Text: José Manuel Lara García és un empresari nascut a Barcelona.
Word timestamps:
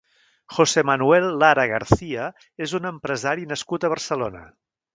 José 0.53 0.83
Manuel 0.89 1.27
Lara 1.43 1.65
García 1.73 2.29
és 2.67 2.73
un 2.81 2.91
empresari 2.93 3.47
nascut 3.53 3.87
a 3.87 3.93
Barcelona. 3.97 4.43